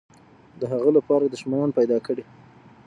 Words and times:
د 0.59 0.61
هغه 0.71 0.89
لپاره 0.97 1.25
دښمنان 1.33 1.69
پیدا 1.77 1.97
کړي. 2.05 2.23